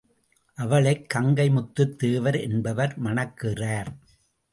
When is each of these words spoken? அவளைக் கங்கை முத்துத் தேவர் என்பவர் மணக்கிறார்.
அவளைக் 0.55 1.09
கங்கை 1.09 1.49
முத்துத் 1.49 1.95
தேவர் 1.97 2.39
என்பவர் 2.39 2.97
மணக்கிறார். 2.97 3.91